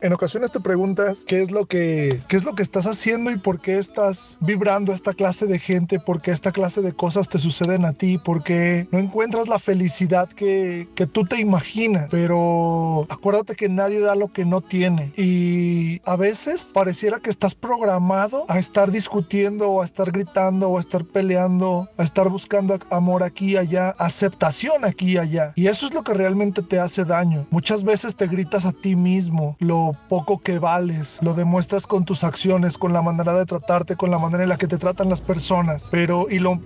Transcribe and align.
En 0.00 0.12
ocasiones 0.12 0.50
te 0.50 0.60
preguntas 0.60 1.24
qué 1.26 1.42
es 1.42 1.50
lo 1.50 1.66
que 1.66 2.20
qué 2.28 2.36
es 2.36 2.44
lo 2.44 2.54
que 2.54 2.62
estás 2.62 2.86
haciendo 2.86 3.30
y 3.30 3.38
por 3.38 3.60
qué 3.60 3.78
estás 3.78 4.38
vibrando 4.40 4.92
esta 4.92 5.12
clase 5.12 5.46
de 5.46 5.58
gente, 5.58 5.98
por 5.98 6.20
qué 6.20 6.30
esta 6.30 6.52
clase 6.52 6.82
de 6.82 6.92
cosas 6.92 7.28
te 7.28 7.38
suceden 7.38 7.84
a 7.84 7.92
ti, 7.92 8.18
por 8.18 8.42
qué 8.42 8.88
no 8.92 8.98
encuentras 8.98 9.48
la 9.48 9.58
felicidad 9.58 10.28
que, 10.28 10.88
que 10.94 11.06
tú 11.06 11.24
te 11.24 11.40
imaginas. 11.40 12.08
Pero 12.10 13.06
acuérdate 13.08 13.54
que 13.54 13.68
nadie 13.68 14.00
da 14.00 14.14
lo 14.14 14.32
que 14.32 14.44
no 14.44 14.60
tiene 14.60 15.12
y 15.16 16.00
a 16.04 16.16
veces 16.16 16.70
pareciera 16.72 17.20
que 17.20 17.30
estás 17.30 17.54
programado 17.54 18.44
a 18.48 18.58
estar 18.58 18.90
discutiendo 18.90 19.70
o 19.70 19.82
a 19.82 19.84
estar 19.84 20.12
gritando 20.12 20.68
o 20.68 20.76
a 20.76 20.80
estar 20.80 21.04
peleando, 21.04 21.88
a 21.96 22.02
estar 22.02 22.28
buscando 22.28 22.78
amor 22.90 23.22
aquí 23.22 23.52
y 23.52 23.56
allá, 23.56 23.94
aceptación 23.98 24.84
aquí 24.84 25.12
y 25.12 25.18
allá. 25.18 25.52
Y 25.56 25.66
eso 25.66 25.86
es 25.86 25.94
lo 25.94 26.02
que 26.02 26.14
realmente 26.14 26.62
te 26.62 26.78
hace 26.78 27.04
daño. 27.04 27.46
Muchas 27.50 27.84
veces 27.84 28.16
te 28.16 28.26
gritas 28.26 28.64
a 28.64 28.72
ti 28.72 28.96
mismo 28.96 29.56
lo 29.58 29.87
poco 30.08 30.38
que 30.38 30.58
vales, 30.58 31.18
lo 31.22 31.34
demuestras 31.34 31.86
con 31.86 32.04
tus 32.04 32.24
acciones, 32.24 32.78
con 32.78 32.92
la 32.92 33.02
manera 33.02 33.34
de 33.34 33.46
tratarte, 33.46 33.96
con 33.96 34.10
la 34.10 34.18
manera 34.18 34.42
en 34.42 34.48
la 34.48 34.56
que 34.56 34.66
te 34.66 34.78
tratan 34.78 35.08
las 35.08 35.20
personas. 35.20 35.88
Pero, 35.90 36.26
y 36.30 36.38
lo, 36.38 36.58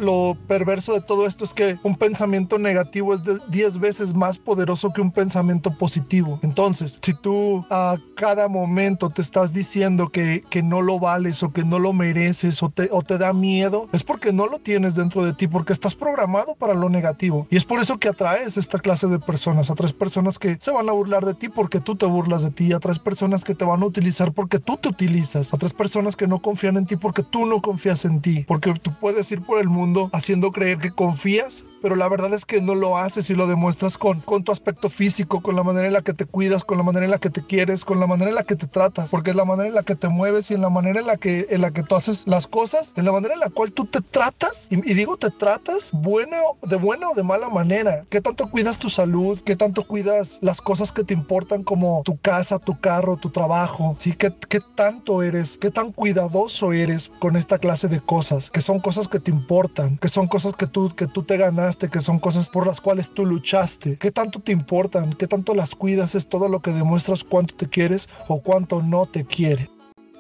perverso 0.47 0.95
de 0.95 1.01
todo 1.01 1.27
esto 1.27 1.45
es 1.45 1.55
que 1.55 1.79
un 1.83 1.97
pensamiento 1.97 2.59
negativo 2.59 3.15
es 3.15 3.23
de 3.25 3.39
10 3.49 3.79
veces 3.79 4.15
más 4.15 4.39
poderoso 4.39 4.93
que 4.93 5.01
un 5.01 5.11
pensamiento 5.13 5.77
positivo. 5.77 6.39
Entonces, 6.43 6.99
si 7.03 7.15
tú 7.15 7.65
a 7.71 7.97
cada 8.17 8.49
momento 8.49 9.11
te 9.11 9.23
estás 9.23 9.53
diciendo 9.53 10.09
que, 10.09 10.45
que 10.51 10.63
no 10.63 10.81
lo 10.83 10.99
vales 10.99 11.43
o 11.43 11.53
que 11.53 11.65
no 11.65 11.79
lo 11.79 11.93
mereces 11.93 12.63
o 12.63 12.69
te, 12.69 12.89
o 12.91 13.03
te 13.03 13.19
da 13.19 13.33
miedo, 13.33 13.89
es 13.93 14.03
porque 14.03 14.33
no 14.33 14.47
lo 14.47 14.59
tienes 14.59 14.95
dentro 14.95 15.25
de 15.25 15.33
ti, 15.33 15.47
porque 15.49 15.73
estás 15.73 15.95
programado 15.95 16.55
para 16.55 16.75
lo 16.75 16.89
negativo. 16.89 17.47
Y 17.51 17.57
es 17.57 17.65
por 17.65 17.81
eso 17.81 17.99
que 17.99 18.09
atraes 18.09 18.57
esta 18.57 18.79
clase 18.79 19.07
de 19.07 19.19
personas, 19.19 19.71
atraes 19.71 19.93
personas 19.93 20.39
que 20.39 20.57
se 20.59 20.71
van 20.71 20.89
a 20.89 20.93
burlar 20.93 21.25
de 21.25 21.35
ti 21.35 21.49
porque 21.49 21.81
tú 21.81 21.97
te 21.97 22.07
burlas 22.07 22.43
de 22.43 22.51
ti, 22.51 22.73
atraes 22.73 22.99
personas 22.99 23.12
personas 23.13 23.45
que 23.45 23.55
te 23.55 23.67
van 23.67 23.83
a 23.83 23.85
utilizar 23.85 24.33
porque 24.33 24.59
tú 24.59 24.79
te 24.79 24.89
utilizas, 24.89 25.53
otras 25.53 25.75
personas 25.75 26.17
que 26.17 26.27
no 26.27 26.41
confían 26.41 26.79
en 26.79 26.87
ti 26.87 26.97
porque 26.97 27.23
tú 27.23 27.45
no 27.45 27.61
confías 27.61 28.07
en 28.07 28.23
ti, 28.23 28.47
porque 28.49 28.73
tú 28.73 28.91
puedes 28.99 29.31
ir 29.31 29.43
por 29.43 29.61
el 29.61 29.69
mundo 29.69 30.09
haciendo 30.15 30.51
creer 30.51 30.79
que 30.79 30.93
confías, 30.93 31.63
pero 31.83 31.95
la 31.95 32.09
verdad 32.09 32.33
es 32.33 32.47
que 32.47 32.63
no 32.63 32.75
lo 32.75 32.97
haces 32.97 33.29
y 33.29 33.35
lo 33.35 33.47
demuestras 33.47 33.99
con, 33.99 34.23
con 34.23 34.45
tu 34.45 34.51
aspecto 34.51 34.89
físico, 34.89 35.43
con 35.43 35.57
la 35.57 35.63
manera 35.63 35.89
en 35.89 35.93
la 35.93 36.01
que 36.01 36.15
te 36.15 36.25
cuidas, 36.25 36.65
con 36.65 36.79
la 36.79 36.85
manera 36.85 37.05
en 37.05 37.11
la 37.11 37.19
que 37.19 37.29
te 37.29 37.45
quieres, 37.45 37.85
con 37.85 38.01
la 38.01 38.07
manera 38.07 38.31
en 38.31 38.37
la 38.37 38.45
que 38.45 38.57
te 38.57 38.67
tratas, 38.67 39.11
porque 39.11 39.29
es 39.29 39.37
la 39.37 39.45
manera 39.45 39.69
en 39.69 39.75
la 39.75 39.83
que 39.83 39.95
te 39.95 40.09
mueves 40.09 40.51
y 40.51 40.55
en 40.55 40.63
la 40.63 40.71
manera 40.71 41.01
en 41.01 41.07
la 41.07 41.19
que, 41.19 41.49
en 41.51 41.61
la 41.61 41.71
que 41.71 41.83
tú 41.83 41.95
haces 41.97 42.27
las 42.27 42.47
cosas, 42.47 42.95
en 42.97 43.05
la 43.05 43.13
manera 43.13 43.35
en 43.35 43.41
la 43.41 43.51
cual 43.51 43.73
tú 43.73 43.85
te 43.85 44.01
tratas, 44.01 44.69
y, 44.71 44.77
y 44.91 44.95
digo 44.95 45.19
te 45.19 45.29
tratas 45.29 45.91
bueno, 45.93 46.57
de 46.63 46.77
buena 46.77 47.11
o 47.11 47.15
de 47.15 47.25
mala 47.25 47.51
manera, 47.51 48.07
qué 48.09 48.23
tanto 48.23 48.49
cuidas 48.49 48.79
tu 48.79 48.89
salud, 48.89 49.39
qué 49.45 49.55
tanto 49.55 49.87
cuidas 49.87 50.39
las 50.41 50.63
cosas 50.63 50.93
que 50.93 51.05
te 51.05 51.13
importan 51.13 51.63
como 51.63 52.03
tu 52.05 52.17
casa, 52.17 52.59
tu 52.59 52.79
carro, 52.81 53.02
tu 53.21 53.31
trabajo, 53.31 53.95
¿sí? 53.99 54.13
¿Qué, 54.13 54.33
¿Qué 54.49 54.61
tanto 54.75 55.23
eres? 55.23 55.59
¿Qué 55.59 55.71
tan 55.71 55.93
cuidadoso 55.93 56.73
eres 56.73 57.11
con 57.19 57.37
esta 57.37 57.59
clase 57.59 57.89
de 57.89 58.01
cosas? 58.01 58.51
Que 58.51 58.61
son 58.61 58.81
cosas 58.81 59.09
que 59.09 59.21
te 59.21 59.31
importan, 59.31 59.99
que 59.99 60.09
son 60.09 60.29
cosas 60.29 60.57
que 60.57 60.67
tú, 60.67 60.91
que 60.95 61.07
tú 61.07 61.23
te 61.23 61.37
ganaste, 61.37 61.89
que 61.89 62.01
son 62.01 62.19
cosas 62.19 62.49
por 62.49 62.67
las 62.67 62.81
cuales 62.81 63.13
tú 63.13 63.27
luchaste. 63.27 63.99
¿Qué 63.99 64.11
tanto 64.11 64.41
te 64.41 64.53
importan? 64.53 65.15
¿Qué 65.15 65.27
tanto 65.27 65.55
las 65.55 65.75
cuidas? 65.75 66.15
Es 66.15 66.29
todo 66.29 66.49
lo 66.49 66.61
que 66.61 66.73
demuestras 66.73 67.25
cuánto 67.25 67.55
te 67.55 67.69
quieres 67.69 68.09
o 68.29 68.41
cuánto 68.41 68.83
no 68.83 69.07
te 69.07 69.25
quiere. 69.25 69.69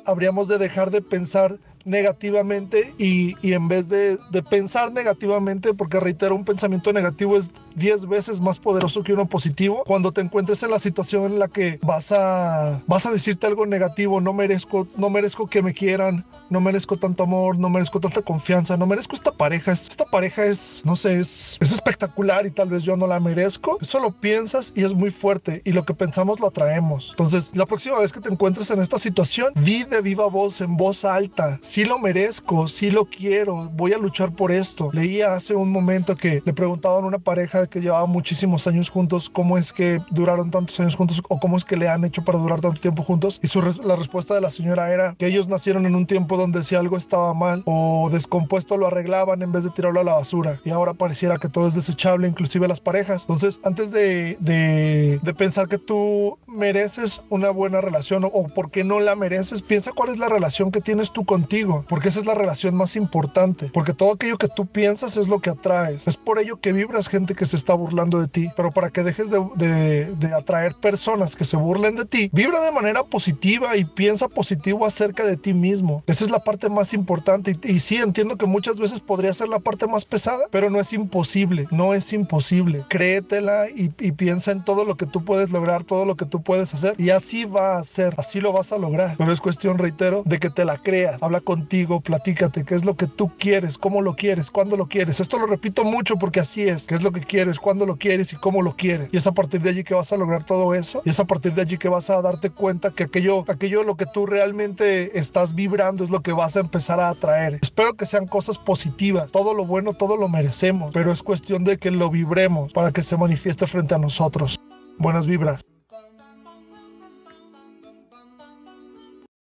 Habríamos 0.05 0.48
de 0.48 0.58
dejar 0.58 0.91
de 0.91 1.00
pensar 1.00 1.58
negativamente 1.84 2.94
y, 2.98 3.34
y 3.42 3.52
en 3.52 3.69
vez 3.69 3.88
de, 3.88 4.19
de, 4.30 4.42
pensar 4.42 4.92
negativamente, 4.92 5.75
porque 5.75 6.00
reitero, 6.00 6.34
un 6.34 6.44
pensamiento 6.44 6.92
negativo 6.92 7.36
es 7.36 7.52
10 7.77 8.06
veces 8.06 8.41
más 8.41 8.58
poderoso 8.58 9.02
que 9.02 9.12
uno 9.12 9.27
positivo, 9.27 9.83
cuando 9.86 10.12
te 10.12 10.20
encuentres 10.20 10.62
en 10.62 10.70
la 10.70 10.78
situación 10.78 11.33
en 11.33 11.39
la 11.39 11.48
que 11.48 11.78
vas 11.83 12.12
a, 12.12 12.83
vas 12.86 13.06
a 13.06 13.11
decirte 13.11 13.47
algo 13.47 13.66
negativo, 13.66 14.20
no 14.20 14.33
merezco, 14.33 14.86
no 14.97 15.11
merezco 15.11 15.47
que 15.47 15.62
me 15.62 15.72
quieran, 15.72 16.24
no 16.50 16.61
merezco 16.61 16.98
tanto 16.98 17.22
amor, 17.22 17.58
no 17.58 17.70
merezco 17.70 18.00
tanta 18.00 18.22
confianza, 18.22 18.77
no 18.77 18.86
merezco 18.86 19.14
esta 19.14 19.33
pareja, 19.33 19.72
esta 19.72 20.05
pareja 20.05 20.44
es, 20.44 20.83
no 20.84 20.96
sé, 20.96 21.18
es, 21.18 21.57
es 21.61 21.73
espectacular 21.73 22.46
y 22.46 22.51
tal 22.51 22.68
vez 22.68 22.83
yo 22.83 22.96
no 22.96 23.07
la 23.07 23.20
merezco, 23.20 23.78
eso 23.80 24.01
lo 24.01 24.12
piensas 24.12 24.73
y 24.74 24.84
es 24.84 24.92
muy 24.92 25.11
fuerte 25.11 25.62
y 25.64 25.73
lo 25.73 25.84
que 25.84 25.95
pensamos 25.95 26.40
lo 26.40 26.48
atraemos. 26.48 27.11
Entonces, 27.11 27.51
la 27.55 27.67
próxima 27.67 27.98
vez 27.98 28.12
que 28.12 28.20
te 28.20 28.28
encuentres 28.28 28.70
en 28.70 28.80
esta 28.80 28.98
situación, 28.98 29.52
vi 29.57 29.84
de 29.84 30.02
viva 30.02 30.27
voz, 30.27 30.61
en 30.61 30.77
voz 30.77 31.05
alta, 31.05 31.58
sí 31.72 31.86
lo 31.86 31.98
merezco, 31.98 32.68
sí 32.68 32.90
lo 32.90 33.06
quiero, 33.06 33.70
voy 33.72 33.94
a 33.94 33.98
luchar 33.98 34.30
por 34.34 34.52
esto. 34.52 34.90
Leía 34.92 35.33
hace 35.33 35.55
un 35.55 35.72
momento 35.72 36.14
que 36.14 36.42
le 36.44 36.52
preguntaban 36.52 37.02
a 37.05 37.06
una 37.06 37.18
pareja 37.18 37.66
que 37.66 37.80
llevaba 37.80 38.05
muchísimos 38.05 38.66
años 38.66 38.90
juntos 38.90 39.30
cómo 39.30 39.56
es 39.56 39.72
que 39.72 39.96
duraron 40.10 40.50
tantos 40.50 40.78
años 40.80 40.94
juntos 40.94 41.22
o 41.30 41.40
cómo 41.40 41.56
es 41.56 41.64
que 41.64 41.78
le 41.78 41.88
han 41.88 42.05
hecho 42.05 42.22
para 42.22 42.38
durar 42.38 42.60
tanto 42.60 42.78
tiempo 42.78 43.02
juntos 43.02 43.40
y 43.42 43.48
la 43.86 43.96
respuesta 43.96 44.34
de 44.34 44.42
la 44.42 44.50
señora 44.50 44.92
era 44.92 45.14
que 45.14 45.27
ellos 45.27 45.48
nacieron 45.48 45.86
en 45.86 45.94
un 45.94 46.05
tiempo 46.05 46.36
donde 46.36 46.62
si 46.62 46.74
algo 46.74 46.98
estaba 46.98 47.33
mal 47.33 47.62
o 47.64 48.10
descompuesto 48.12 48.77
lo 48.77 48.89
arreglaban 48.89 49.40
en 49.40 49.52
vez 49.52 49.64
de 49.64 49.70
tirarlo 49.70 50.00
a 50.00 50.04
la 50.04 50.12
basura 50.12 50.60
y 50.66 50.70
ahora 50.70 50.92
pareciera 50.92 51.39
que 51.39 51.48
todo 51.48 51.68
es 51.68 51.74
desechable, 51.74 52.28
inclusive 52.28 52.68
las 52.68 52.80
parejas. 52.80 53.22
Entonces, 53.22 53.60
antes 53.64 53.90
de, 53.92 54.36
de, 54.40 55.34
pensar 55.39 55.68
que 55.68 55.78
tú 55.78 56.36
mereces 56.46 57.22
una 57.30 57.48
buena 57.48 57.80
relación 57.80 58.24
o, 58.24 58.27
o 58.27 58.48
por 58.48 58.70
qué 58.70 58.84
no 58.84 59.00
la 59.00 59.16
mereces, 59.16 59.62
piensa 59.62 59.92
cuál 59.92 60.10
es 60.10 60.18
la 60.18 60.28
relación 60.28 60.70
que 60.70 60.83
tienes 60.83 61.10
tú 61.10 61.24
contigo 61.24 61.61
porque 61.89 62.08
esa 62.08 62.20
es 62.20 62.27
la 62.27 62.34
relación 62.34 62.74
más 62.74 62.96
importante, 62.96 63.70
porque 63.73 63.92
todo 63.92 64.12
aquello 64.12 64.39
que 64.39 64.48
tú 64.48 64.67
piensas 64.67 65.17
es 65.17 65.28
lo 65.28 65.40
que 65.40 65.50
atraes. 65.50 66.06
Es 66.06 66.17
por 66.17 66.39
ello 66.39 66.61
que 66.61 66.73
vibras 66.73 67.08
gente 67.08 67.34
que 67.34 67.46
se 67.46 67.56
está 67.56 67.74
burlando 67.74 68.20
de 68.20 68.28
ti, 68.28 68.50
pero 68.56 68.70
para 68.70 68.90
que 68.90 69.02
dejes 69.02 69.30
de, 69.30 70.14
de, 70.17 70.34
atraer 70.34 70.74
personas 70.74 71.36
que 71.36 71.45
se 71.45 71.56
burlen 71.56 71.96
de 71.96 72.05
ti, 72.05 72.30
vibra 72.33 72.61
de 72.61 72.72
manera 72.72 73.05
positiva 73.05 73.77
y 73.77 73.84
piensa 73.84 74.28
positivo 74.28 74.86
acerca 74.86 75.24
de 75.24 75.36
ti 75.36 75.52
mismo. 75.52 76.02
Esa 76.06 76.24
es 76.24 76.30
la 76.30 76.42
parte 76.42 76.68
más 76.68 76.95
importante 76.95 77.56
y, 77.62 77.72
y 77.72 77.80
sí 77.80 77.96
entiendo 77.96 78.36
que 78.36 78.46
muchas 78.46 78.80
veces 78.80 79.01
podría 79.01 79.34
ser 79.34 79.48
la 79.48 79.58
parte 79.58 79.86
más 79.86 80.05
pesada, 80.05 80.46
pero 80.51 80.70
no 80.70 80.80
es 80.80 80.92
imposible, 80.92 81.68
no 81.70 81.95
es 81.95 82.12
imposible. 82.12 82.84
Créetela 82.89 83.68
y, 83.68 83.92
y 84.01 84.12
piensa 84.12 84.52
en 84.52 84.64
todo 84.64 84.84
lo 84.84 84.96
que 84.96 85.06
tú 85.06 85.24
puedes 85.24 85.51
lograr, 85.51 85.84
todo 85.84 86.05
lo 86.05 86.17
que 86.17 86.24
tú 86.24 86.42
puedes 86.42 86.72
hacer 86.74 86.95
y 86.98 87.11
así 87.11 87.45
va 87.45 87.78
a 87.78 87.84
ser, 87.84 88.14
así 88.18 88.40
lo 88.40 88.52
vas 88.52 88.72
a 88.72 88.78
lograr. 88.78 89.17
Pero 89.18 89.33
es 89.33 89.40
cuestión, 89.40 89.78
reitero, 89.78 90.22
de 90.24 90.39
que 90.39 90.51
te 90.51 90.64
la 90.64 90.78
creas, 90.78 91.22
habla 91.22 91.40
contigo 91.40 91.52
contigo, 91.52 92.01
platícate 92.01 92.64
qué 92.64 92.74
es 92.74 92.86
lo 92.86 92.96
que 92.96 93.07
tú 93.07 93.30
quieres, 93.39 93.77
cómo 93.77 94.01
lo 94.01 94.17
quieres, 94.17 94.51
cuándo 94.51 94.74
lo 94.74 94.86
quieres. 94.86 95.20
Esto 95.20 95.39
lo 95.39 95.46
repito 95.46 95.85
mucho 95.85 96.17
porque 96.17 96.40
así 96.40 96.63
es, 96.63 96.86
qué 96.86 96.95
es 96.95 97.02
lo 97.02 97.13
que 97.13 97.20
quieres, 97.20 97.61
cuándo 97.61 97.85
lo 97.85 97.98
quieres 97.98 98.33
y 98.33 98.36
cómo 98.36 98.63
lo 98.63 98.74
quieres. 98.74 99.11
Y 99.13 99.18
es 99.18 99.27
a 99.27 99.33
partir 99.33 99.61
de 99.61 99.68
allí 99.68 99.85
que 99.85 99.92
vas 99.92 100.11
a 100.14 100.17
lograr 100.17 100.45
todo 100.45 100.74
eso 100.74 101.02
y 101.05 101.11
es 101.11 101.20
a 101.20 101.27
partir 101.27 101.52
de 101.52 101.61
allí 101.61 101.77
que 101.77 101.90
vas 101.90 102.08
a 102.08 102.23
darte 102.23 102.48
cuenta 102.48 102.90
que 102.90 103.02
aquello, 103.02 103.45
aquello 103.48 103.83
lo 103.83 103.98
que 103.98 104.07
tú 104.07 104.24
realmente 104.24 105.18
estás 105.18 105.55
vibrando 105.55 106.02
es 106.05 106.08
lo 106.08 106.23
que 106.23 106.33
vas 106.33 106.57
a 106.57 106.61
empezar 106.61 106.98
a 107.01 107.11
atraer. 107.11 107.58
Espero 107.61 107.92
que 107.92 108.07
sean 108.07 108.27
cosas 108.27 108.57
positivas. 108.57 109.30
Todo 109.30 109.52
lo 109.52 109.67
bueno, 109.67 109.92
todo 109.92 110.17
lo 110.17 110.30
merecemos, 110.30 110.90
pero 110.95 111.13
es 111.13 111.23
cuestión 111.23 111.64
de 111.64 111.77
que 111.77 111.90
lo 111.90 112.08
vibremos 112.08 112.73
para 112.73 112.92
que 112.92 113.02
se 113.02 113.19
manifieste 113.19 113.67
frente 113.67 113.95
a 113.95 113.98
nosotros. 113.98 114.58
Buenas 114.96 115.27
vibras. 115.27 115.61